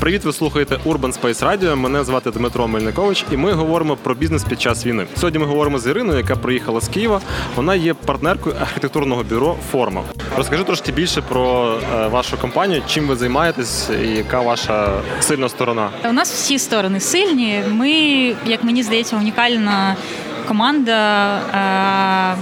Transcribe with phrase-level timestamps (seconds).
[0.00, 1.76] Привіт, ви слухаєте Urban Space Radio.
[1.76, 5.06] Мене звати Дмитро Мельникович, і ми говоримо про бізнес під час війни.
[5.16, 7.20] Сьогодні ми говоримо з Іриною, яка приїхала з Києва.
[7.56, 10.02] Вона є партнеркою архітектурного бюро Форма.
[10.36, 15.90] Розкажи трошки більше про е, вашу компанію, чим ви займаєтесь, і яка ваша сильна сторона.
[16.08, 17.62] У нас всі сторони сильні.
[17.70, 17.90] Ми,
[18.46, 19.96] як мені здається, унікальна
[20.48, 22.36] команда.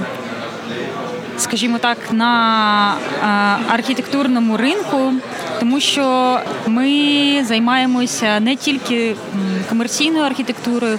[1.39, 5.13] Скажімо так, на е, архітектурному ринку,
[5.61, 9.15] тому що ми займаємося не тільки
[9.69, 10.99] комерційною архітектурою,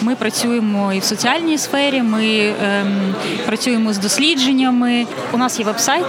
[0.00, 3.14] ми працюємо і в соціальній сфері, ми ем,
[3.46, 5.06] працюємо з дослідженнями.
[5.32, 6.06] У нас є веб-сайт,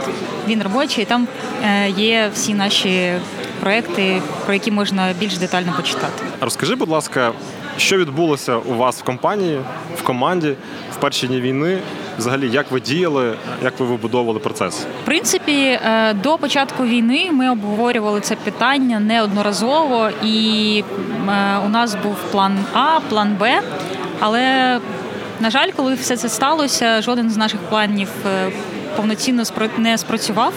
[0.47, 1.27] він робочий, там
[1.65, 3.13] е, є всі наші
[3.59, 6.23] проекти, про які можна більш детально почитати.
[6.41, 7.31] Розкажи, будь ласка,
[7.77, 9.59] що відбулося у вас в компанії,
[9.97, 10.55] в команді
[10.93, 11.79] в перші дні війни?
[12.17, 14.85] Взагалі, як ви діяли, як ви вибудовували процес?
[15.03, 20.83] В принципі, е, до початку війни ми обговорювали це питання неодноразово, і
[21.29, 23.61] е, у нас був план А, план Б.
[24.19, 24.79] Але,
[25.39, 28.51] на жаль, коли все це сталося, жоден з наших планів е,
[28.95, 29.43] повноцінно
[29.77, 30.53] не спрацював.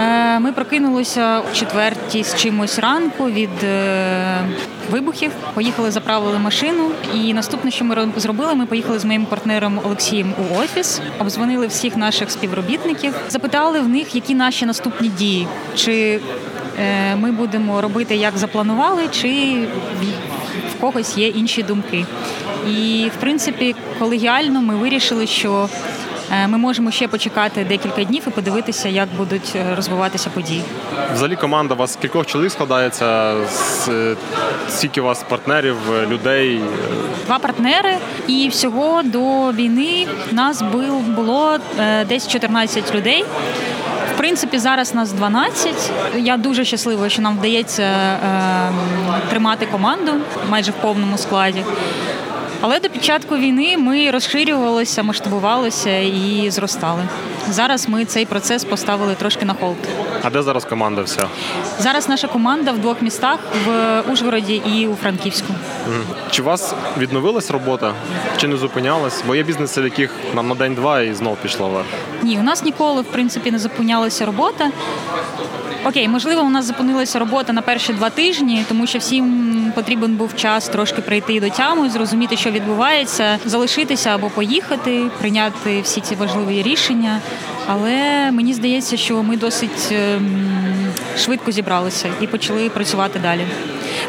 [0.00, 4.44] Е, Ми прокинулися о четвертій з чимось ранку від е,
[4.90, 5.30] вибухів.
[5.54, 6.90] Поїхали, заправили машину.
[7.14, 11.66] І наступне, що ми ро- зробили, ми поїхали з моїм партнером Олексієм у офіс, обдзвонили
[11.66, 15.46] всіх наших співробітників, запитали в них, які наші наступні дії.
[15.76, 16.20] Чи
[16.80, 19.28] е, ми будемо робити як запланували, чи
[20.00, 22.04] в- в когось є інші думки.
[22.70, 25.68] І в принципі, колегіально ми вирішили, що
[26.48, 30.62] ми можемо ще почекати декілька днів і подивитися, як будуть е, розвиватися події.
[31.14, 33.34] Взагалі команда у вас кількох чоловік складається?
[33.88, 34.16] Е,
[34.68, 36.60] скільки у вас партнерів, е, людей?
[37.26, 37.94] Два партнери,
[38.26, 40.62] і всього до війни нас
[41.16, 43.24] було е, десь 14 людей.
[44.14, 45.92] В принципі, зараз нас 12.
[46.16, 48.70] Я дуже щаслива, що нам вдається е,
[49.30, 50.12] тримати команду
[50.50, 51.64] майже в повному складі.
[52.60, 57.02] Але до початку війни ми розширювалися, масштабувалися і зростали.
[57.50, 59.76] Зараз ми цей процес поставили трошки на hold.
[60.22, 61.28] А де зараз команда вся?
[61.78, 65.54] Зараз наша команда в двох містах в Ужгороді і у Франківську.
[66.30, 67.92] Чи у вас відновилась робота?
[68.36, 69.22] Чи не зупинялась?
[69.26, 71.86] Бо є бізнеси, в яких нам на день-два і знов пішла вверх.
[72.22, 74.70] Ні, у нас ніколи в принципі не зупинялася робота.
[75.84, 80.36] Окей, можливо, у нас зупинилася робота на перші два тижні, тому що всім потрібен був
[80.36, 86.62] час трошки прийти до тями, зрозуміти, що відбувається, залишитися або поїхати, прийняти всі ці важливі
[86.62, 87.20] рішення.
[87.66, 93.46] Але мені здається, що ми досить ем, швидко зібралися і почали працювати далі.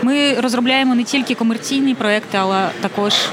[0.01, 3.29] Ми розробляємо не тільки комерційні проекти, але також е,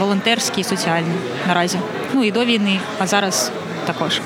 [0.00, 1.14] волонтерські і соціальні
[1.48, 1.78] наразі.
[2.12, 3.50] Ну і до війни, а зараз
[3.86, 4.20] також.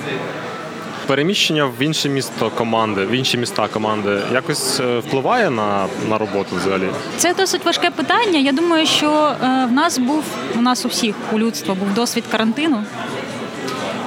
[1.08, 6.56] Переміщення в інше місто команди, в інші міста команди якось е, впливає на, на роботу
[6.56, 6.88] взагалі?
[7.16, 8.38] Це досить важке питання.
[8.38, 10.24] Я думаю, що е, в нас був
[10.56, 12.84] у нас у всіх у людства був досвід карантину.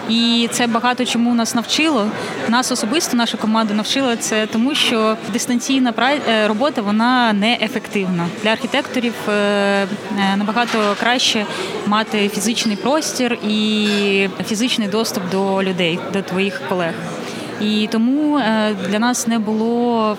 [0.09, 2.07] І це багато чому нас навчило.
[2.50, 8.28] Нас особисто, наша команда навчила це, тому що дистанційна е, робота вона неефективна.
[8.44, 9.88] Для архітекторів е, е,
[10.38, 11.45] набагато краще
[11.88, 13.88] мати фізичний простір і
[14.47, 16.94] фізичний доступ до людей, до твоїх колег.
[17.62, 18.41] І тому
[18.89, 20.18] для нас не було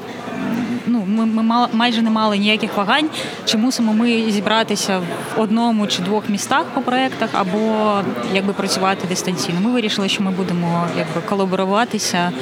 [1.06, 3.08] ми, ми мала- майже не мали ніяких вагань,
[3.44, 7.94] чи мусимо ми зібратися в одному чи двох містах по проектах, або
[8.34, 9.60] якби працювати дистанційно.
[9.60, 12.32] Ми вирішили, що ми будемо якби колаборуватися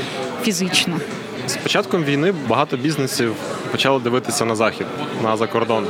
[0.42, 0.96] фізично.
[1.50, 3.34] З початком війни багато бізнесів
[3.70, 4.86] почали дивитися на захід,
[5.22, 5.86] на закордон.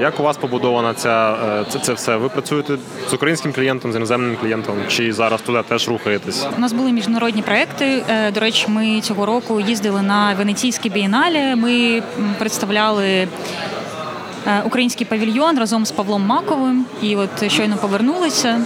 [0.00, 2.16] Як у вас побудована ця е, це, це все?
[2.16, 2.76] Ви працюєте
[3.10, 6.46] з українським клієнтом, з іноземним клієнтом, чи зараз туди теж рухаєтесь?
[6.56, 8.04] У нас були міжнародні проекти.
[8.08, 11.56] Е, До речі, ми цього року їздили на Венеційське бієнале.
[11.56, 12.02] Ми
[12.38, 13.28] представляли е,
[14.64, 16.86] український павільйон разом з Павлом Маковим.
[17.02, 18.60] І от щойно повернулися.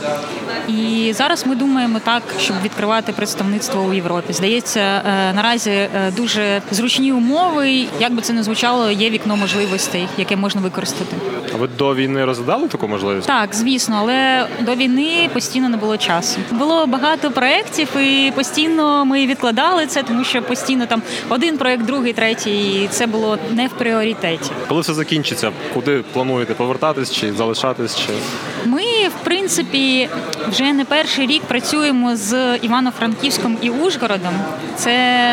[0.79, 4.33] І зараз ми думаємо так, щоб відкривати представництво у Європі.
[4.33, 7.87] Здається, е, наразі е, дуже зручні умови.
[8.01, 11.17] Як би це не звучало, є вікно можливостей, яке можна використати.
[11.55, 13.27] А ви до війни розглядали таку можливість?
[13.27, 16.41] Так, звісно, але до війни постійно не було часу.
[16.51, 22.13] Було багато проєктів, і постійно ми відкладали це, тому що постійно там один проєкт, другий,
[22.13, 24.51] третій, і це було не в пріоритеті.
[24.69, 27.97] Коли все закінчиться, куди плануєте повертатись чи залишатись?
[27.97, 28.13] Чи
[28.65, 30.09] Ми, в принципі,
[30.49, 34.33] вже не перший рік працюємо з Івано-Франківськом і Ужгородом.
[34.77, 34.91] Це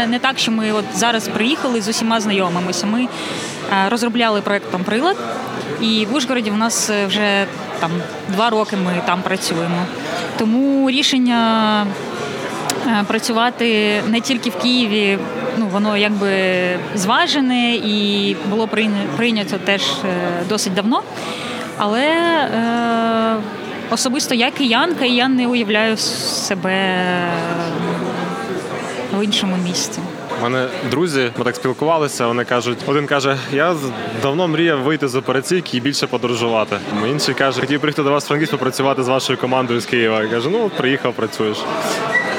[0.08, 2.86] не так, що ми от зараз приїхали з усіма знайомимося.
[2.86, 3.10] Ми е,
[3.90, 5.18] розробляли проект там прилад,
[5.82, 7.46] і в Ужгороді в нас е, вже
[7.80, 7.92] там
[8.30, 9.86] два роки ми там працюємо.
[10.38, 11.86] Тому рішення
[12.88, 15.20] е, працювати не тільки в Києві
[15.58, 16.30] ну воно якби
[16.96, 18.68] зважене і було
[19.18, 19.82] прийнято теж
[20.50, 21.04] досить давно.
[21.78, 23.36] Але е,
[23.90, 26.96] особисто я киянка, і я не уявляю себе
[29.14, 30.00] в іншому місці.
[30.40, 32.28] У мене друзі, ми так спілкувалися.
[32.28, 33.76] Вони кажуть, один каже: я
[34.22, 36.78] давно мріяв вийти з операційки і більше подорожувати.
[37.10, 40.24] Інший каже, хотів приїхати до вас в Франківськ попрацювати з вашою командою з Києва.
[40.24, 41.58] Я кажу, ну приїхав, працюєш.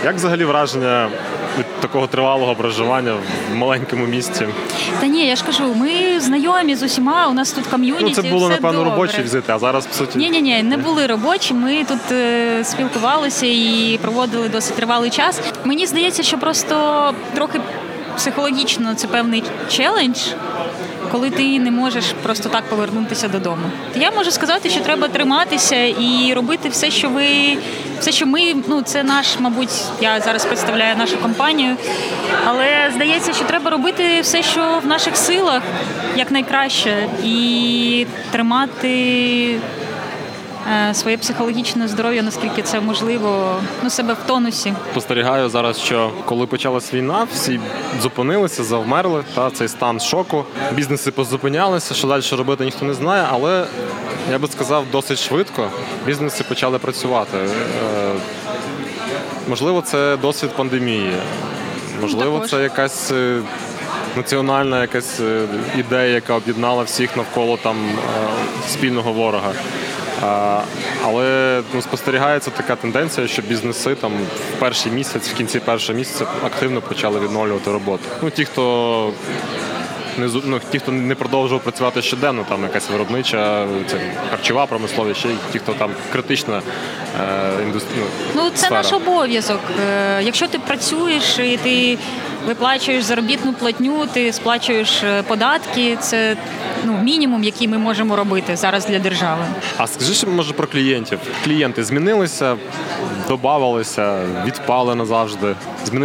[0.04, 1.08] Як взагалі враження
[1.80, 3.14] такого тривалого проживання
[3.52, 4.46] в маленькому місті?
[5.00, 7.28] Та ні, я ж кажу, ми знайомі з усіма.
[7.28, 8.04] У нас тут ком'юніті.
[8.04, 11.06] Ну, це було напевно робочі візити, а зараз по суті ні, ні, ні, не були
[11.06, 11.54] робочі.
[11.54, 15.40] Ми тут е, спілкувалися і проводили досить тривалий час.
[15.64, 17.60] Мені здається, що просто трохи
[18.16, 20.18] психологічно це певний челендж.
[21.12, 23.62] Коли ти не можеш просто так повернутися додому,
[23.96, 27.56] я можу сказати, що треба триматися і робити все, що ви,
[28.00, 31.76] все, що ми, ну це наш, мабуть, я зараз представляю нашу компанію,
[32.46, 35.62] але здається, що треба робити все, що в наших силах,
[36.16, 39.60] як найкраще, і тримати
[40.92, 44.74] своє психологічне здоров'я, наскільки це можливо, ну себе в тонусі.
[44.90, 47.60] Спостерігаю зараз, що коли почалась війна, всі
[48.02, 49.24] зупинилися, завмерли.
[49.34, 50.44] Та цей стан шоку.
[50.72, 53.66] Бізнеси позупинялися, що далі робити ніхто не знає, але
[54.30, 55.70] я би сказав, досить швидко
[56.06, 57.38] бізнеси почали працювати.
[57.38, 57.48] Е,
[59.48, 61.12] можливо, це досвід пандемії,
[62.00, 63.10] можливо, це якась.
[63.10, 63.40] Е,
[64.16, 65.20] національна якась
[65.78, 67.76] ідея, яка об'єднала всіх навколо там
[68.68, 69.52] спільного ворога.
[71.04, 74.12] Але ну, спостерігається така тенденція, що бізнеси там
[74.56, 78.04] в перший місяць, в кінці першого місяця активно почали відновлювати роботу.
[78.22, 79.12] Ну, ті, хто
[80.18, 84.00] не ну, ті, хто не продовжував працювати щоденно, там якась виробнича, це
[84.30, 86.62] харчова промисловість, ще ті, хто там критична
[87.20, 88.04] е, індустрія.
[88.34, 88.82] Ну, це сфера.
[88.82, 89.60] наш обов'язок.
[89.80, 91.98] Е, якщо ти працюєш і ти
[92.46, 95.96] виплачуєш заробітну платню, ти сплачуєш е, податки.
[96.00, 96.36] Це
[96.84, 99.44] ну мінімум, який ми можемо робити зараз для держави.
[99.76, 101.18] А скажи, що може про клієнтів?
[101.44, 102.56] Клієнти змінилися,
[103.28, 105.54] додавалися, відпали назавжди.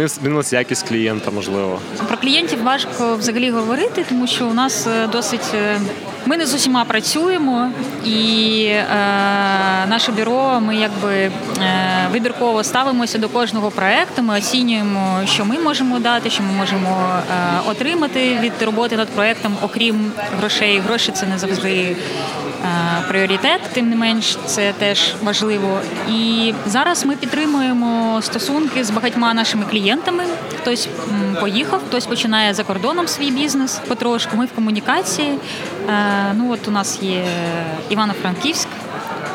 [0.06, 1.80] Змінилася якість клієнта, можливо.
[2.08, 5.54] Про клієнтів важко взагалі говорити, тому що у нас досить
[6.26, 7.70] ми не з усіма працюємо,
[8.04, 8.86] і е,
[9.94, 11.30] наше бюро ми якби е,
[12.12, 14.22] вибірково ставимося до кожного проекту.
[14.22, 19.56] Ми оцінюємо, що ми можемо дати, що ми можемо е, отримати від роботи над проектом,
[19.62, 20.78] окрім грошей.
[20.78, 21.96] Гроші це не завжди.
[22.64, 25.80] Е, пріоритет, тим не менш, це теж важливо.
[26.10, 30.24] І зараз ми підтримуємо стосунки з багатьма нашими клієнтами.
[30.60, 30.88] Хтось
[31.40, 33.80] поїхав, хтось починає за кордоном свій бізнес.
[33.88, 35.38] Потрошку ми в комунікації.
[36.34, 37.24] Ну от у нас є
[37.90, 38.68] Івано-Франківськ,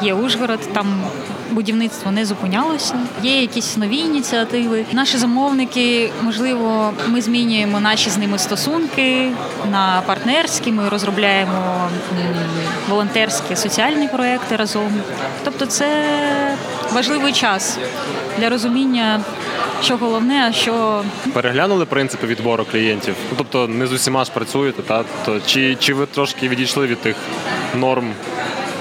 [0.02, 0.60] є Ужгород.
[0.74, 1.04] Там
[1.52, 2.96] будівництво не зупинялося.
[3.24, 4.86] Є якісь нові ініціативи.
[4.92, 9.32] Наші замовники, можливо, ми змінюємо наші з ними стосунки
[9.72, 10.72] на партнерські.
[10.72, 11.90] Ми розробляємо
[12.90, 14.92] волонтерські соціальні проекти разом.
[15.44, 15.88] Тобто, це
[16.94, 17.78] важливий час
[18.40, 19.22] для розуміння.
[19.84, 21.04] Що головне, а що
[21.34, 23.16] переглянули принципи відбору клієнтів?
[23.32, 27.02] Ну, тобто не з усіма ж працюєте, та то чи чи ви трошки відійшли від
[27.02, 27.16] тих
[27.76, 28.14] норм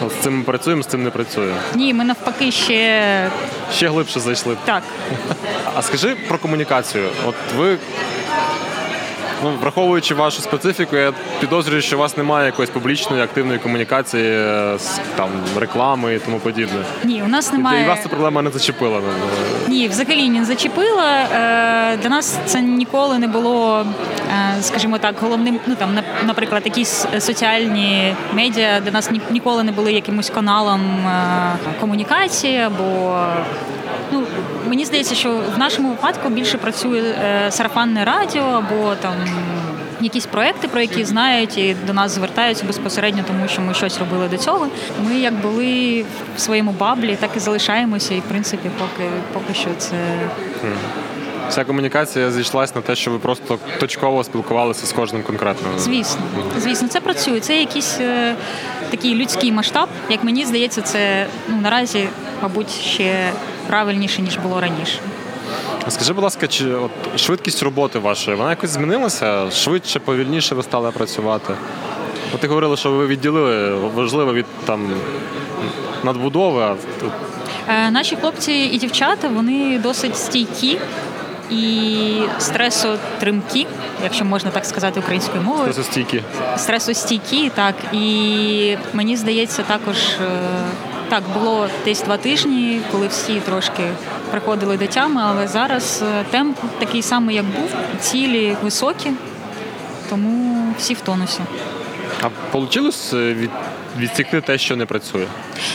[0.07, 1.57] з цим ми працюємо, з цим не працюємо.
[1.75, 3.31] Ні, ми навпаки ще
[3.75, 4.57] ще глибше зайшли.
[4.65, 4.83] Так.
[5.75, 7.09] А скажи про комунікацію.
[7.27, 7.79] От ви.
[9.45, 14.33] Ну, враховуючи вашу специфіку, я підозрюю, що у вас немає якоїсь публічної активної комунікації
[14.79, 16.79] з там реклами і тому подібне.
[17.05, 17.85] Ні, у нас немає.
[17.85, 19.01] І вас ця проблема не зачепила.
[19.69, 21.29] Ні, взагалі не зачепила.
[21.33, 23.87] Е, для нас це ніколи не було
[24.29, 29.93] Е, скажімо так, головним, ну там, наприклад, якісь соціальні медіа для нас ніколи не були
[29.93, 33.17] якимось каналом е, комунікації або.
[34.69, 39.15] Мені здається, що в нашому випадку більше працює е, сарафанне радіо або там
[40.01, 44.29] якісь проекти, про які знають і до нас звертаються безпосередньо, тому що ми щось робили
[44.29, 44.67] до цього.
[45.05, 46.05] Ми як були
[46.37, 49.97] в своєму баблі, так і залишаємося, і в принципі, поки поки що це.
[51.49, 55.69] Вся комунікація зійшлась на те, що ви просто точково спілкувалися з кожним конкретно.
[55.79, 56.23] Звісно,
[56.59, 57.41] звісно, це працює.
[57.41, 58.35] Це якийсь е,
[58.91, 59.89] такий людський масштаб.
[60.11, 62.09] Як мені здається, це ну наразі,
[62.43, 63.31] мабуть, ще
[63.69, 64.99] правильніше ніж було раніше.
[65.89, 69.51] Скажи, будь ласка, чи от швидкість роботи вашої вона якось змінилася?
[69.51, 71.55] Швидше, повільніше ви стали працювати?
[72.35, 74.91] От ти говорили, що ви відділили важливо від там
[76.05, 76.77] надбудови.
[77.69, 80.79] Е, наші хлопці і дівчата вони досить стійкі
[81.51, 83.67] і стресотримкі,
[84.03, 85.73] якщо можна так сказати українською мовою.
[85.73, 86.23] Стресостійкі.
[86.57, 87.75] Стресостійкі, так.
[87.93, 90.25] І мені здається, також е,
[91.09, 93.83] так було десь два тижні, коли всі трошки
[94.31, 99.11] приходили до тями, але зараз е, темп такий самий, як був, цілі високі,
[100.11, 101.41] тому всі в тонусі.
[102.23, 103.51] А вийшло від,
[103.99, 105.27] відсікти те, що не працює?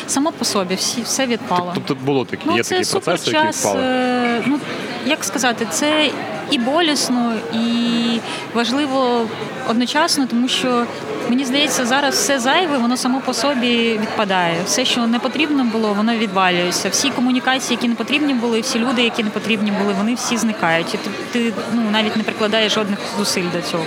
[0.07, 1.71] Само по собі, всі, все відпало.
[1.75, 3.79] Тобто було такі, Ну, є це такі процеси, які впали.
[3.83, 4.59] е, Ну,
[5.05, 6.09] як сказати, це
[6.51, 8.19] і болісно, і
[8.53, 9.25] важливо
[9.69, 10.85] одночасно, тому що
[11.29, 14.57] мені здається, зараз все зайве, воно само по собі відпадає.
[14.65, 16.89] Все, що не потрібно було, воно відвалюється.
[16.89, 20.93] Всі комунікації, які не потрібні були, всі люди, які не потрібні були, вони всі зникають.
[20.93, 23.85] І ти, ти ну, навіть не прикладаєш жодних зусиль до цього.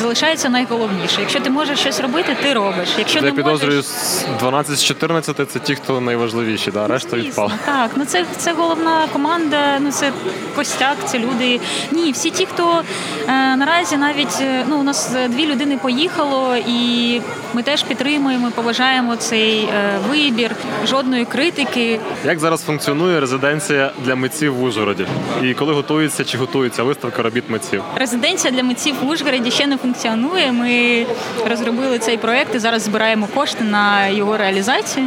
[0.00, 1.20] Залишається найголовніше.
[1.20, 2.88] Якщо ти можеш щось робити, ти робиш.
[2.98, 6.86] Якщо Я не підозрюю, можеш, з 12 з 14 це ті, хто найважливіші, да?
[6.86, 7.52] решта Звісно, відпала.
[7.66, 10.12] Так, ну це, це головна команда, ну це
[10.56, 11.60] костяк, це люди.
[11.92, 12.82] Ні, всі ті, хто
[13.28, 17.20] е, наразі навіть е, ну, у нас е, дві людини поїхало, і
[17.54, 20.50] ми теж підтримуємо, поважаємо цей е, вибір,
[20.86, 22.00] жодної критики.
[22.24, 25.06] Як зараз функціонує резиденція для митців в Ужгороді?
[25.42, 27.82] І коли готується чи готується виставка робіт митців?
[27.96, 30.52] Резиденція для митців в Ужгороді ще не функціонує.
[30.52, 31.06] Ми
[31.46, 35.06] розробили цей проект і зараз збираємо кошти на його реалізацію.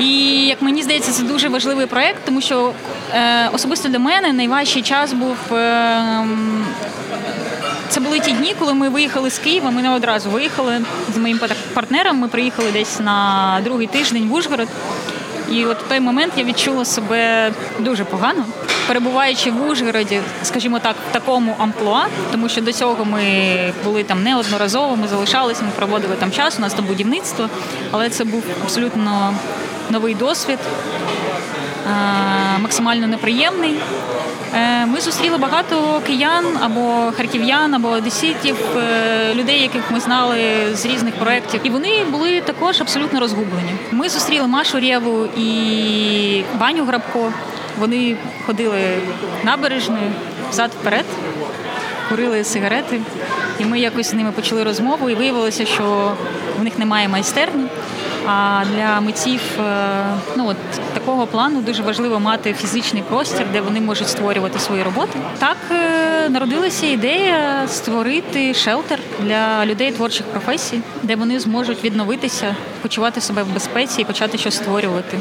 [0.00, 2.72] І як мені здається, це дуже важливий проект, тому що
[3.14, 5.54] е, особисто для мене найважчий час був.
[5.54, 6.24] Е,
[7.88, 9.70] це були ті дні, коли ми виїхали з Києва.
[9.70, 10.80] Ми не одразу виїхали
[11.14, 11.40] з моїм
[11.74, 12.16] партнером.
[12.16, 14.68] Ми приїхали десь на другий тиждень в Ужгород.
[15.50, 18.44] І от в той момент я відчула себе дуже погано,
[18.90, 23.22] перебуваючи в Ужгороді, скажімо так, в такому амплуа, тому що до цього ми
[23.84, 27.48] були там неодноразово, ми залишалися, ми проводили там час, у нас там будівництво,
[27.90, 29.34] але це був абсолютно
[29.90, 30.58] новий досвід,
[32.60, 33.74] максимально неприємний.
[34.54, 40.38] Е, Ми зустріли багато киян або харків'ян, або одеситів, е, людей, яких ми знали
[40.74, 43.72] з різних проєктів, і вони були також абсолютно розгублені.
[43.90, 47.32] Ми зустріли Машу Рєву і Баню Грабко.
[47.78, 48.78] Вони ходили
[49.44, 50.12] набережною
[50.50, 51.04] взад вперед,
[52.08, 53.00] курили сигарети,
[53.58, 56.12] і ми якось з ними почали розмову, і виявилося, що
[56.60, 57.66] в них немає майстерні.
[58.26, 60.04] А для митців е,
[60.36, 60.56] ну от
[60.94, 65.18] такого плану дуже важливо мати фізичний простір, де вони можуть створювати свої роботи.
[65.38, 73.20] Так е, народилася ідея створити шелтер для людей творчих професій, де вони зможуть відновитися, почувати
[73.20, 75.18] себе в безпеці і почати щось створювати.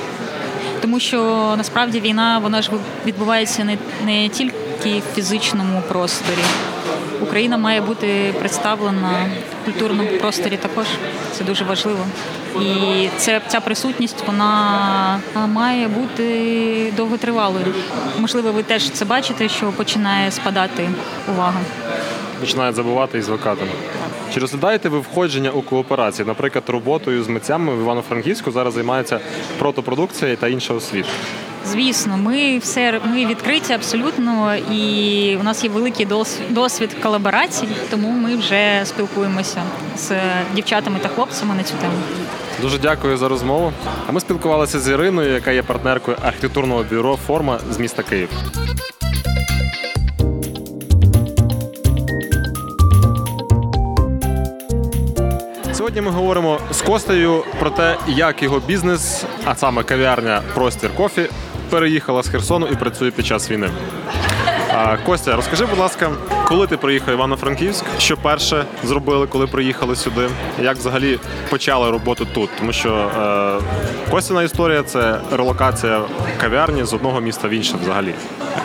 [0.81, 2.71] Тому що насправді війна вона ж
[3.05, 6.43] відбувається не, не тільки в фізичному просторі.
[7.21, 9.29] Україна має бути представлена
[9.61, 10.85] в культурному просторі також.
[11.31, 12.05] Це дуже важливо.
[12.61, 17.65] І це, ця присутність вона має бути довготривалою.
[18.19, 20.89] Можливо, ви теж це бачите, що починає спадати
[21.29, 21.59] увага.
[22.39, 23.65] Починають забувати і звикати.
[24.33, 26.27] Чи розглядаєте ви входження у кооперації?
[26.27, 29.19] Наприклад, роботою з митцями в Івано-Франківську зараз займається
[29.59, 31.07] протопродукція та інша освіта.
[31.65, 38.09] Звісно, ми все ми відкриті абсолютно, і у нас є великий дос- досвід колаборацій, тому
[38.09, 39.61] ми вже спілкуємося
[39.97, 40.11] з
[40.55, 41.93] дівчатами та хлопцями на цю тему.
[42.61, 43.73] Дуже дякую за розмову.
[44.07, 48.29] А ми спілкувалися з Іриною, яка є партнеркою архітектурного бюро Форма з міста Київ.
[55.89, 61.29] Сьогодні ми говоримо з Костею про те, як його бізнес, а саме кав'ярня Простір Кофі,
[61.69, 63.69] переїхала з Херсону і працює під час війни.
[65.05, 66.11] Костя, розкажи, будь ласка,
[66.47, 70.29] коли ти приїхав Івано-Франківськ, що перше зробили, коли приїхали сюди?
[70.61, 71.19] Як взагалі
[71.49, 72.49] почали роботу тут?
[72.59, 76.01] Тому що е, Костяна історія це релокація
[76.41, 78.13] кав'ярні з одного міста в інше взагалі.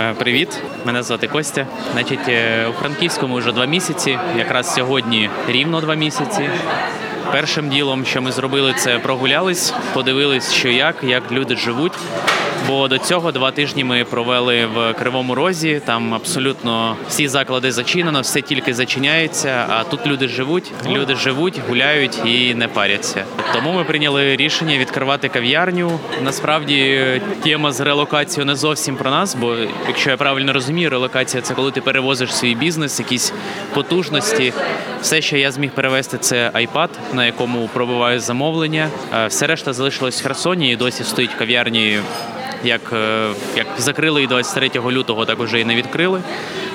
[0.00, 1.66] Е, Привіт, мене звати Костя.
[1.92, 4.18] Значить, е, у Франківському вже два місяці.
[4.38, 6.50] Якраз сьогодні рівно два місяці.
[7.32, 11.92] Першим ділом, що ми зробили, це прогулялись, подивились, що як, як люди живуть.
[12.68, 15.80] Бо до цього два тижні ми провели в Кривому Розі.
[15.84, 19.66] Там абсолютно всі заклади зачинено, все тільки зачиняється.
[19.68, 23.24] А тут люди живуть, люди живуть, гуляють і не паряться.
[23.52, 26.00] Тому ми прийняли рішення відкривати кав'ярню.
[26.22, 27.04] Насправді
[27.42, 29.56] тема з релокацією не зовсім про нас, бо
[29.88, 33.32] якщо я правильно розумію, релокація це коли ти перевозиш свій бізнес, якісь
[33.74, 34.52] потужності.
[35.00, 38.88] Все, що я зміг перевезти, це iPad, на якому пробиваю замовлення.
[39.14, 41.98] Е, Все решта залишилось в Херсоні і досі стоїть кав'ярні.
[42.64, 46.20] Як, е, як закрили і 23 лютого, так уже і не відкрили.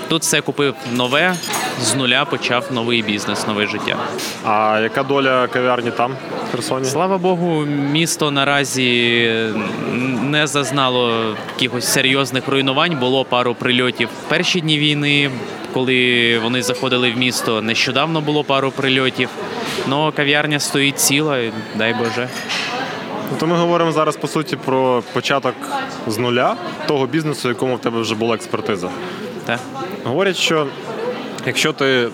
[0.08, 1.36] Тут все купив нове,
[1.81, 3.98] з нуля почав новий бізнес, нове життя.
[4.46, 6.12] А яка доля кав'ярні там,
[6.48, 6.86] в Херсоні?
[6.86, 9.31] Слава Богу, місто наразі
[10.24, 13.00] не зазнало якихось серйозних руйнувань.
[13.00, 15.31] Було пару прильотів в перші дні війни,
[15.74, 17.62] коли вони заходили в місто.
[17.62, 19.29] Нещодавно було пару прильотів.
[19.88, 21.39] Ну кав'ярня стоїть ціла,
[21.75, 22.29] дай Боже.
[23.38, 25.55] То ми говоримо зараз по суті про початок
[26.07, 26.55] з нуля
[26.88, 28.89] того бізнесу, в якому в тебе вже була експертиза.
[29.45, 29.59] Так.
[30.03, 30.67] Говорять, що
[31.45, 32.09] якщо ти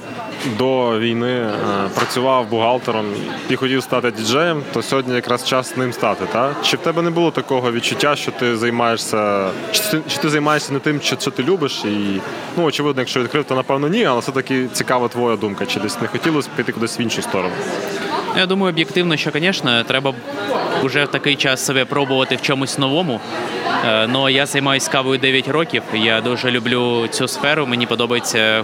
[0.57, 1.53] до війни е,
[1.95, 3.05] працював бухгалтером
[3.50, 6.25] і хотів стати діджеєм, то сьогодні якраз час ним стати.
[6.34, 6.55] Та?
[6.63, 10.74] Чи в тебе не було такого відчуття, що ти займаєшся, чи ти, чи ти займаєшся
[10.74, 11.84] не тим, що, що ти любиш?
[11.86, 12.22] І
[12.57, 15.65] ну очевидно, якщо відкрив, то напевно ні, але все таки цікава твоя думка.
[15.65, 17.53] Чи десь не хотілося піти кудись в іншу сторону?
[18.35, 20.13] Ну, Я думаю, об'єктивно, що, звісно, треба
[20.83, 23.19] вже в такий час себе пробувати в чомусь новому.
[23.85, 25.83] Е, Ну, я займаюся кавою 9 років.
[25.93, 27.65] Я дуже люблю цю сферу.
[27.67, 28.63] Мені подобається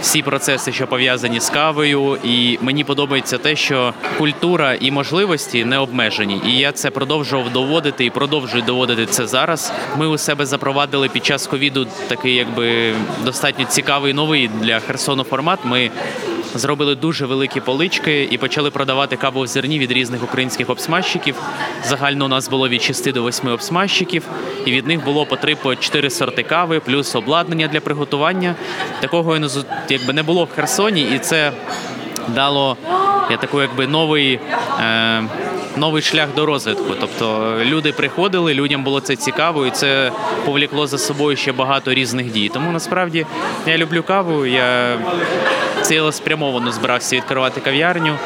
[0.00, 5.78] всі процеси, що пов'язані з кавою, і мені подобається те, що культура і можливості не
[5.78, 6.40] обмежені.
[6.46, 9.72] І я це продовжував доводити і продовжую доводити це зараз.
[9.96, 15.58] Ми у себе запровадили під час ковіду такий, якби достатньо цікавий новий для Херсону формат.
[15.64, 15.90] Ми
[16.58, 21.34] Зробили дуже великі полички і почали продавати каву в зерні від різних українських обсмажчиків.
[21.84, 24.22] Загально у нас було від 6 до 8 обсмажчиків,
[24.64, 28.54] і від них було по 3 по 4 сорти кави, плюс обладнання для приготування.
[29.00, 29.38] Такого
[29.88, 31.52] якби не було в Херсоні, і це
[32.28, 32.76] дало
[33.30, 34.40] я таку, якби новий.
[34.80, 35.24] Е-
[35.76, 36.94] Новий шлях до розвитку.
[37.00, 40.12] Тобто люди приходили, людям було це цікаво, і це
[40.44, 42.50] повлікло за собою ще багато різних дій.
[42.54, 43.26] Тому насправді
[43.66, 44.46] я люблю каву.
[44.46, 44.98] Я
[45.86, 48.16] цілеспрямовано збирався відкривати кав'ярню.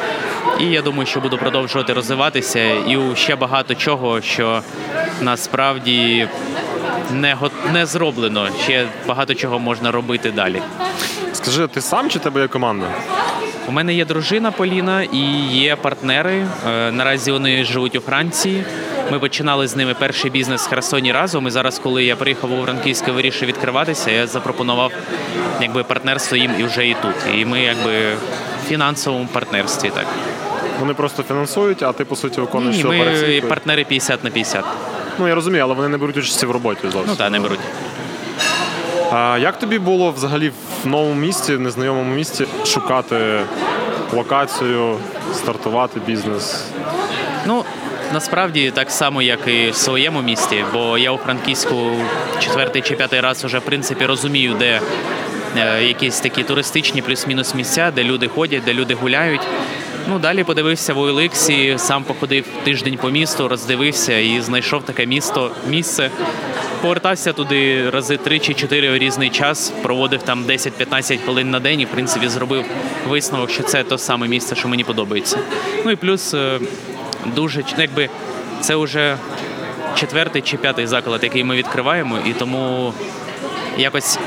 [0.59, 4.61] І я думаю, що буду продовжувати розвиватися і у ще багато чого, що
[5.21, 6.27] насправді
[7.11, 8.47] не, го- не зроблено.
[8.63, 10.61] Ще багато чого можна робити далі.
[11.33, 12.85] Скажи, ти сам чи тебе є команда?
[13.67, 15.17] У мене є дружина Поліна і
[15.51, 16.47] є партнери.
[16.69, 18.63] Е, Наразі вони живуть у Франції.
[19.11, 21.47] Ми починали з ними перший бізнес в Херсоні разом.
[21.47, 24.91] І зараз, коли я приїхав у Франківське, вирішив відкриватися, я запропонував
[25.61, 27.15] якби партнерство їм і вже і тут.
[27.35, 28.13] І ми якби
[28.63, 29.89] в фінансовому партнерстві.
[29.89, 30.05] Так
[30.79, 34.65] Вони просто фінансують, а ти по суті виконуєш Ні, ми партнери 50 на 50.
[35.19, 37.03] Ну я розумію, але вони не беруть участі в роботі зовсім.
[37.07, 37.59] Ну так, не беруть.
[39.11, 40.51] А як тобі було взагалі
[40.83, 43.39] в новому місті, в незнайомому місті шукати
[44.13, 44.97] локацію,
[45.33, 46.65] стартувати бізнес?
[47.45, 47.63] Ну
[48.13, 51.91] насправді так само, як і в своєму місті, бо я у Франківську
[52.39, 54.81] четвертий чи п'ятий раз вже в принципі розумію, де
[55.57, 59.41] е, якісь такі туристичні плюс-мінус місця, де люди ходять, де люди гуляють.
[60.09, 65.51] Ну далі подивився в OLX, сам походив тиждень по місту, роздивився і знайшов таке місто,
[65.69, 66.09] місце.
[66.81, 71.79] Повертався туди рази три чи чотири у різний час, проводив там 10-15 хвилин на день
[71.79, 72.65] і в принципі зробив
[73.07, 75.37] висновок, що це те саме місце, що мені подобається.
[75.85, 76.59] Ну і плюс е,
[77.25, 78.09] дуже ну, якби
[78.61, 79.17] це вже
[79.95, 82.93] четвертий чи п'ятий заклад, який ми відкриваємо, і тому
[83.77, 84.19] якось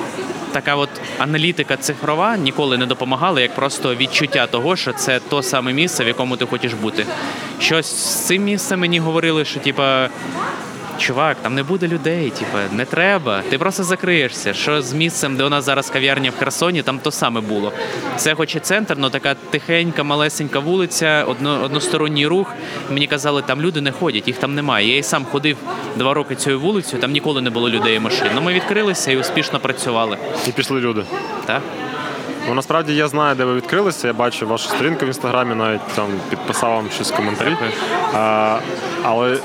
[0.52, 5.72] така от аналітика цифрова ніколи не допомагала, як просто відчуття того, що це то саме
[5.72, 7.06] місце, в якому ти хочеш бути.
[7.60, 10.08] Щось з цим місцем мені говорили, що типа.
[10.98, 13.42] Чувак, там не буде людей, типа, не треба.
[13.50, 14.54] Ти просто закриєшся.
[14.54, 17.72] Що з місцем, де у нас зараз кав'ярня в Херсоні, там то саме було.
[18.16, 22.54] Це хоч і центр, але така тихенька, малесенька вулиця, одно, односторонній рух.
[22.90, 24.88] Мені казали, там люди не ходять, їх там немає.
[24.88, 25.56] Я і сам ходив
[25.96, 28.28] два роки цією вулицею, там ніколи не було людей і машин.
[28.34, 30.16] Ну ми відкрилися і успішно працювали.
[30.48, 31.04] І пішли люди.
[31.46, 31.62] Так?
[32.48, 34.06] Ну насправді я знаю, де ви відкрилися.
[34.06, 37.56] Я бачу вашу сторінку в інстаграмі, навіть там підписав вам щось в коментарі.
[38.14, 38.58] А,
[39.02, 39.38] але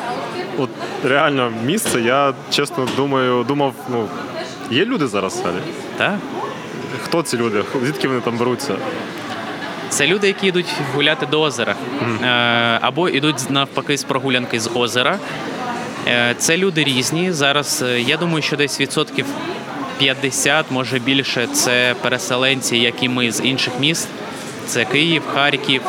[0.60, 0.70] от
[1.04, 4.08] реально місце, я чесно думаю, думав, ну
[4.72, 5.62] є люди зараз в селі?
[5.98, 6.16] Так?
[7.04, 7.64] Хто ці люди?
[7.84, 8.76] Звідки вони там беруться?
[9.90, 11.76] Це люди, які йдуть гуляти до озера,
[12.24, 12.28] Е,
[12.82, 15.20] або йдуть навпаки з прогулянки з озера.
[16.08, 17.32] Е, Це люди різні.
[17.32, 19.26] Зараз е, я думаю, що десь відсотків
[19.98, 24.08] 50, може більше, це переселенці, як і ми з інших міст.
[24.68, 25.82] Це Київ, Харків,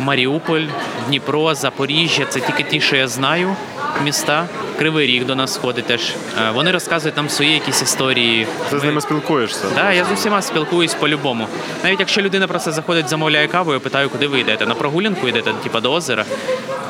[0.00, 0.66] Маріуполь,
[1.06, 2.26] Дніпро, Запоріжжя.
[2.28, 3.56] Це тільки ті, що я знаю
[4.04, 4.46] міста.
[4.80, 6.00] Кривий Ріг до нас ходить теж.
[6.38, 8.46] Е, Вони розказують там свої якісь історії.
[8.70, 9.64] Ти з ними спілкуєшся?
[9.74, 11.46] так, я з усіма спілкуюсь по-любому.
[11.84, 14.66] Навіть якщо людина просто заходить, замовляє каву, я питаю, куди ви йдете?
[14.66, 16.24] На прогулянку йдете, типа до озера.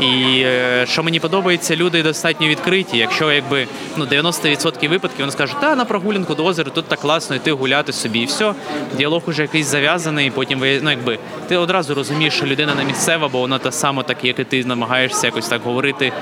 [0.01, 2.87] І е, що мені подобається, люди достатньо відкриті.
[2.93, 7.37] Якщо якби ну 90% випадків вони скажуть, та на прогулянку до озера, тут так класно
[7.37, 8.55] йти гуляти собі, і все.
[8.97, 13.29] Діалог уже якийсь зав'язаний, потім ви ну, якби ти одразу розумієш, що людина не місцева,
[13.29, 16.13] бо вона та сама, так як і ти намагаєшся якось так говорити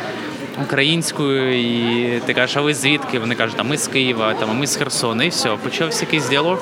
[0.62, 3.18] українською, і ти кажеш, а ви звідки?
[3.18, 5.50] Вони кажуть, а ми з Києва, там, а ми з Херсона, і все.
[5.64, 6.58] Почався якийсь діалог.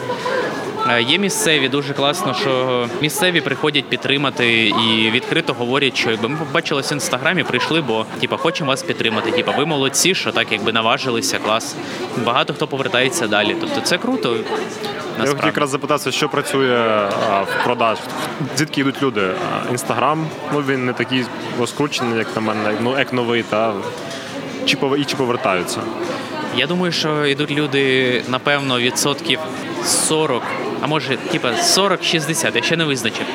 [0.90, 6.36] Е, Є місцеві, дуже класно, що місцеві приходять підтримати і відкрито говорять, що якби ми
[6.36, 9.30] побачилися в інстаграмі, прийшли, бо типа хочемо вас підтримати.
[9.30, 11.76] Типа ви молодці, що так якби наважилися, клас.
[12.24, 13.56] Багато хто повертається далі.
[13.60, 14.36] Тобто це круто.
[15.20, 16.76] Я хотів якраз запитатися, що працює
[17.30, 17.98] а, в продаж.
[18.56, 19.30] Звідки йдуть люди?
[19.70, 21.24] Інстаграм, ну він не такий
[21.60, 23.74] розкручений, як на мене, ну як новий, та
[24.66, 25.80] чи і чи повертаються.
[26.56, 29.38] Я думаю, що йдуть люди, напевно, відсотків
[29.84, 30.42] 40,
[30.80, 33.26] а може, типа 40-60, я ще не визначив.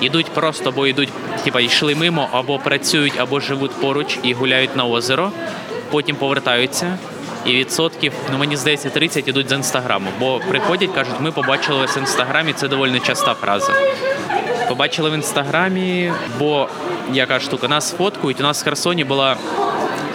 [0.00, 1.08] Ідуть просто, бо йдуть,
[1.44, 5.32] типа, йшли мимо, або працюють, або живуть поруч і гуляють на озеро,
[5.90, 6.98] потім повертаються.
[7.44, 10.10] І відсотків, ну мені здається, 30 ідуть з інстаграму.
[10.20, 13.72] Бо приходять, кажуть, ми побачили вас в інстаграмі, це доволі часта фраза.
[14.68, 16.68] Побачили в інстаграмі, бо
[17.12, 18.40] яка штука, нас фоткають.
[18.40, 19.36] У нас в Херсоні була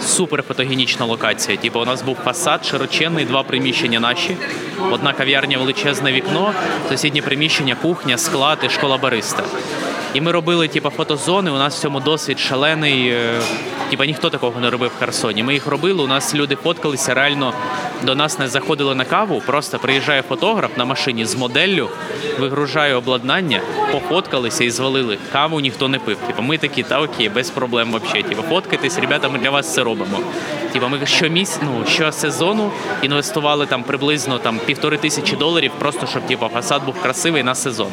[0.00, 1.56] супер фотогенічна локація.
[1.56, 4.36] Типу, у нас був фасад широченний, два приміщення наші.
[4.90, 6.52] Одна кав'ярня, величезне вікно,
[6.88, 9.42] сусіднє приміщення, кухня, склад і школа бариста.
[10.14, 11.50] І ми робили типу, фотозони.
[11.50, 13.08] У нас в цьому досвід шалений.
[13.08, 13.40] е,
[13.90, 15.42] Типа ніхто такого не робив в Херсоні.
[15.42, 16.02] Ми їх робили.
[16.02, 17.14] У нас люди фоткалися.
[17.14, 17.52] Реально
[18.02, 19.42] до нас не заходили на каву.
[19.46, 21.88] Просто приїжджає фотограф на машині з моделлю,
[22.38, 23.60] вигружає обладнання,
[23.92, 25.18] пофоткалися і звалили.
[25.32, 26.16] Каву ніхто не пив.
[26.26, 28.22] Типа ми такі, та окей, без проблем взагалі.
[28.22, 30.18] Типа фоткайтесь, ребята, ми для вас це робимо.
[30.72, 32.70] Типа ми щомісь, ну щосезону
[33.02, 37.88] інвестували там приблизно там півтори тисячі доларів, просто щоб типа фасад був красивий на сезон.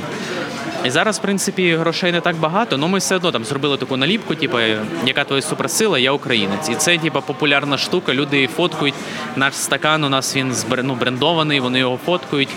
[0.86, 3.98] І зараз, в принципі, грошей не так багато, але ми все одно там зробили таку
[3.98, 4.58] наліпку, типу,
[5.06, 6.70] яка твоя суперсила, я українець.
[6.70, 8.14] І це типу, популярна штука.
[8.14, 8.94] Люди фоткають
[9.36, 10.04] наш стакан.
[10.04, 12.50] У нас він ну, брендований, вони його фоткають.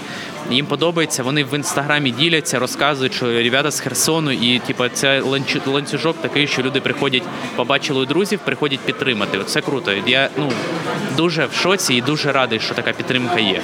[0.51, 5.23] Їм подобається, вони в інстаграмі діляться, розказують, що ребята з Херсону, і типу, це
[5.67, 7.23] ланцюжок такий, що люди приходять,
[7.57, 9.39] побачили друзів, приходять підтримати.
[9.47, 9.93] Це круто.
[10.07, 10.53] Я ну
[11.17, 13.61] дуже в шоці і дуже радий, що така підтримка є.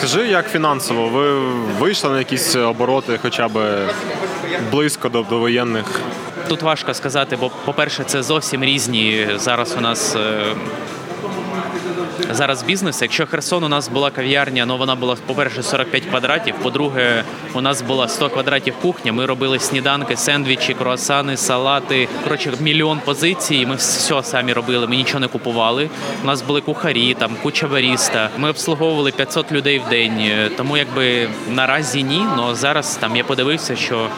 [0.00, 1.08] Скажи, як фінансово?
[1.08, 1.38] Ви
[1.78, 3.78] вийшли на якісь обороти, хоча б
[4.72, 5.84] близько до, воєнних?
[6.48, 10.16] Тут важко сказати, бо, по-перше, це зовсім різні зараз у нас.
[12.30, 13.02] Зараз бізнес.
[13.02, 16.54] Якщо Херсон у нас була кав'ярня, ну вона була, по-перше, 45 квадратів.
[16.62, 19.12] По-друге, у нас була 100 квадратів кухня.
[19.12, 22.08] Ми робили сніданки, сендвічі, круасани, салати.
[22.24, 23.66] Коротше, мільйон позицій.
[23.66, 24.86] Ми все самі робили.
[24.86, 25.90] Ми нічого не купували.
[26.22, 28.30] У нас були кухарі, там куча баріста.
[28.38, 30.30] Ми обслуговували 500 людей в день.
[30.56, 32.22] Тому якби наразі ні.
[32.36, 34.08] але зараз там я подивився, що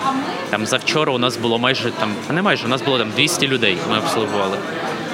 [0.50, 3.76] там завчора у нас було майже там не майже у нас було там 200 людей.
[3.90, 4.56] Ми обслуговували.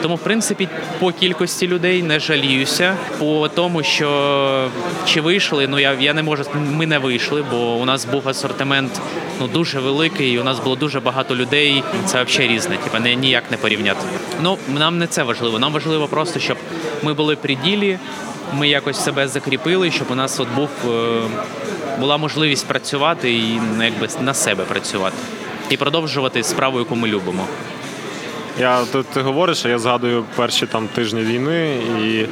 [0.03, 2.97] Тому, в принципі, по кількості людей не жаліюся.
[3.19, 4.69] По тому, що
[5.07, 6.45] чи вийшли, ну я, я не можу.
[6.55, 9.01] Ми не вийшли, бо у нас був асортимент
[9.41, 10.39] ну дуже великий.
[10.39, 11.83] У нас було дуже багато людей.
[12.07, 12.77] Це взагалі різне.
[12.77, 14.01] Типа не ніяк не порівняти.
[14.43, 15.59] Ну нам не це важливо.
[15.59, 16.57] Нам важливо просто, щоб
[17.03, 17.99] ми були при ділі.
[18.55, 21.21] Ми якось себе закріпили, щоб у нас от був е,
[22.01, 25.17] була можливість працювати і ну, якби на себе працювати
[25.71, 27.47] і продовжувати справу, яку ми любимо.
[28.61, 32.27] Я ти, ти говориш, а я згадую перші там тижні війни, і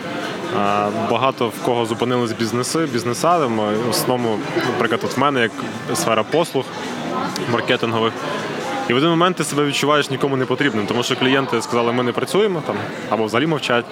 [1.10, 3.74] багато в кого зупинились бізнеси, бізнесами.
[3.86, 5.50] В основному, наприклад, от в мене як
[5.94, 6.64] сфера послуг
[7.52, 8.12] маркетингових.
[8.88, 12.02] І в один момент ти себе відчуваєш нікому не потрібним, тому що клієнти сказали, ми
[12.02, 12.76] не працюємо там
[13.10, 13.84] або взагалі мовчать.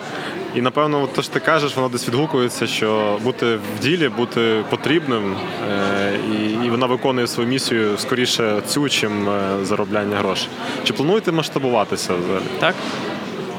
[0.54, 5.36] І напевно, от що ти кажеш, воно десь відгукується, що бути в ділі, бути потрібним,
[5.70, 10.48] е, і, і вона виконує свою місію скоріше цю, чим е, заробляння грошей.
[10.84, 12.44] Чи плануєте масштабуватися взагалі?
[12.58, 12.74] Так.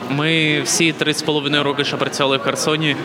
[0.09, 2.95] Ми всі три з половиною роки, що працювали в Херсоні,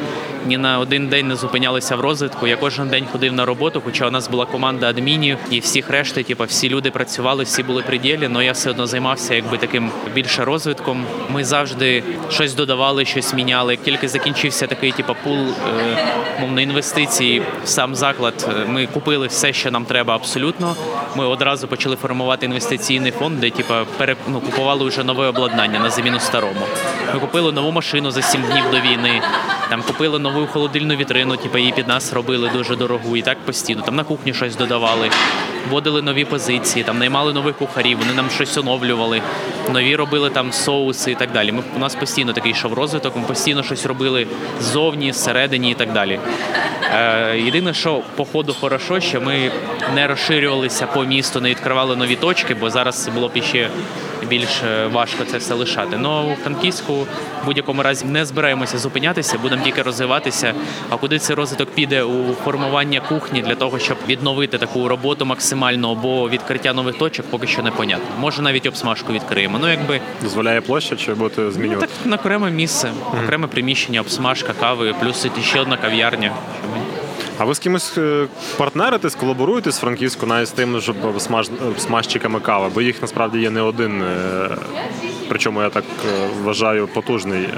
[0.47, 2.47] ні на один день не зупинялися в розвитку.
[2.47, 6.23] Я кожен день ходив на роботу, хоча у нас була команда адмінів і всіх решти,
[6.23, 9.91] типу, всі люди працювали, всі були при ділі, але я все одно займався якби таким
[10.15, 11.07] більше розвитком.
[11.31, 13.77] Ми завжди щось додавали, щось міняли.
[13.77, 15.55] Тільки закінчився такий, типу, пул е,
[16.41, 20.77] мовно інвестицій в сам заклад, е, ми купили все, що нам треба абсолютно.
[21.17, 25.91] Ми одразу почали формувати інвестиційний фонд, де типу, пере, ну, купували вже нове обладнання на
[25.91, 26.61] заміну старому.
[27.15, 29.23] Ми купили нову машину за сім днів до війни.
[29.71, 33.83] Там купили нову холодильну вітрину, типу її під нас робили дуже дорогу, і так постійно.
[33.83, 35.11] Там на кухні щось додавали,
[35.69, 39.23] вводили нові позиції, там наймали нових кухарів, вони нам щось оновлювали,
[39.73, 41.53] нові робили там соуси і так далі.
[41.53, 44.27] Ми у нас постійно такий йшов розвиток, ми постійно щось робили
[44.61, 46.21] ззовні, зсередині і так далі.
[46.95, 49.51] Е, єдине, що по ходу хорошо, що ми
[49.95, 53.71] не розширювалися по місту, не відкривали нові точки, бо зараз було б іще
[54.27, 55.97] більш е, важко це все лишати.
[55.99, 57.07] Ну у Франківську в
[57.47, 60.55] будь-якому разі не збираємося зупинятися, будемо тільки розвиватися.
[60.91, 65.95] А куди цей розвиток піде у формування кухні для того, щоб відновити таку роботу максимально,
[65.95, 68.07] бо відкриття нових точок поки що не понятно.
[68.19, 69.59] Може навіть обсмажку відкриємо.
[69.61, 72.93] Ну якби Дозволяє площа чи будете ну, так на окреме місце,
[73.25, 76.33] окреме приміщення, обсмажка, кави, плюс ще одна кав'ярня.
[77.41, 78.27] А ви з кимось е,
[78.57, 81.51] партнеритесь, колаборуєте з Франківську навіть з тим, щоб смаж...
[81.79, 84.03] смажчиками кави, бо їх насправді є не один.
[84.03, 84.49] е,
[85.29, 87.49] Причому я так е, вважаю потужний.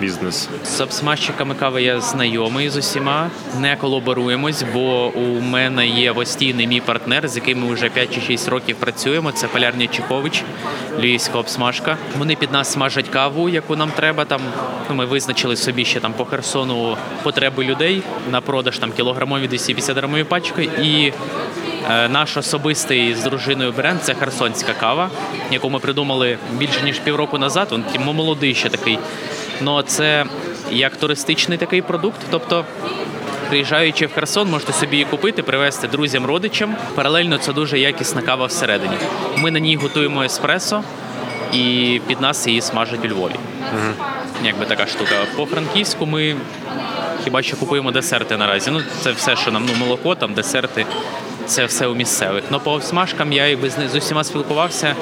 [0.00, 0.48] бізнес?
[0.64, 6.80] З обсмажчиками кави я знайомий з усіма, не колаборуємось, бо у мене є постійний мій
[6.80, 9.32] партнер, з яким ми вже 5 чи 6 років працюємо.
[9.32, 10.42] Це Полярний Чехович,
[11.00, 11.96] львівська обсмажка.
[12.18, 14.24] Вони під нас смажать каву, яку нам треба.
[14.24, 14.40] Там
[14.90, 19.96] ну, ми визначили собі ще там по Херсону потреби людей на продаж там кілограмові 250
[19.96, 20.70] грамові пачки.
[20.82, 21.12] І
[21.90, 25.10] е, наш особистий з дружиною бренд це херсонська кава,
[25.50, 27.68] яку ми придумали більше ніж півроку назад.
[27.94, 28.98] Він молодий ще такий.
[29.60, 30.24] Ну це
[30.70, 32.20] як туристичний такий продукт.
[32.30, 32.64] Тобто,
[33.48, 36.76] приїжджаючи в Херсон, можете собі її купити, привезти друзям, родичам.
[36.94, 38.96] Паралельно це дуже якісна кава всередині.
[39.36, 40.82] Ми на ній готуємо еспресо,
[41.52, 43.36] і під нас її смажать у Львові.
[44.44, 45.14] Якби така штука.
[45.36, 46.36] По франківську ми
[47.24, 48.70] хіба що купуємо десерти наразі.
[48.70, 50.86] Ну, це все, що нам ну, молоко, там десерти,
[51.46, 52.44] це все у місцевих.
[52.50, 54.94] Ну по смажкам я якби з, усіма спілкувався.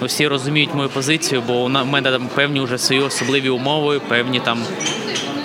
[0.00, 4.58] Усі розуміють мою позицію, бо у мене там певні вже свої особливі умови, певні там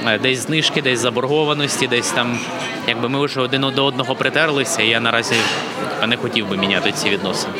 [0.07, 2.39] е, десь знижки, десь заборгованості, десь там,
[2.87, 5.35] якби ми вже один до одного притерлися, і я наразі
[6.07, 7.53] не хотів би міняти ці відносини.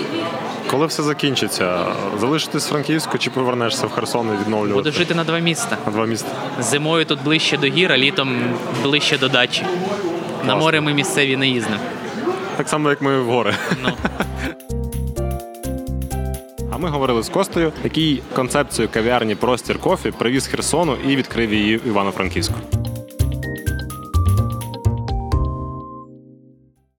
[0.71, 1.85] Коли все закінчиться,
[2.19, 4.73] залишитись в Франківську чи повернешся в Херсон і відновлювати?
[4.73, 5.77] Буду жити на два міста.
[5.85, 6.27] на два міста.
[6.59, 8.35] Зимою тут ближче до гір, а літом
[8.83, 9.65] ближче до дачі.
[10.45, 11.79] На море ми місцеві не їздимо.
[12.57, 13.55] Так само, як ми в гори.
[13.83, 13.89] Ну.
[16.71, 21.77] А ми говорили з Костею, який концепцію кав'ярні Простір кофі привіз Херсону і відкрив її
[21.77, 22.55] в Івано-Франківську.